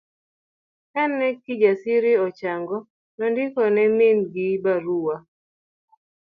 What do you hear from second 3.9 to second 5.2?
min gi barua